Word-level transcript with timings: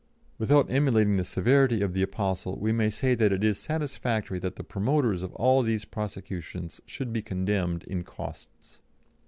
"'Without 0.39 0.65
emulating 0.71 1.17
the 1.17 1.23
severity 1.23 1.83
of 1.83 1.93
the 1.93 2.01
apostle, 2.01 2.57
we 2.59 2.71
may 2.71 2.89
say 2.89 3.13
that 3.13 3.31
it 3.31 3.43
is 3.43 3.59
satisfactory 3.59 4.39
that 4.39 4.55
the 4.55 4.63
promoters 4.63 5.21
of 5.21 5.31
all 5.35 5.61
these 5.61 5.85
prosecutions 5.85 6.81
should 6.87 7.13
be 7.13 7.21
condemned 7.21 7.83
in 7.83 8.03
costs." 8.03 8.81